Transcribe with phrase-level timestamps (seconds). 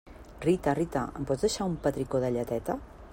[0.45, 2.79] Rita, Rita, em pots deixar un petricó de lleteta?